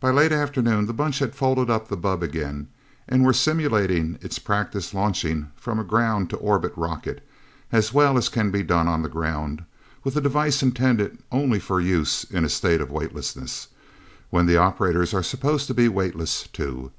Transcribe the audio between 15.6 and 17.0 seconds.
to be weightless, too.